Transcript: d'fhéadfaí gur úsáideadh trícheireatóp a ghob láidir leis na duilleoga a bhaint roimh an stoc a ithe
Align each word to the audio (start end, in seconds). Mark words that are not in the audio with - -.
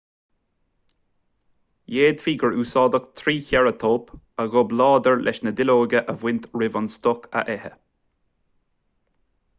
d'fhéadfaí 1.95 2.33
gur 2.43 2.55
úsáideadh 2.63 3.05
trícheireatóp 3.21 4.09
a 4.45 4.47
ghob 4.55 4.75
láidir 4.81 5.21
leis 5.29 5.43
na 5.45 5.55
duilleoga 5.61 6.05
a 6.15 6.19
bhaint 6.23 6.51
roimh 6.59 6.81
an 6.83 6.93
stoc 6.97 7.29
a 7.43 7.45
ithe 7.59 7.75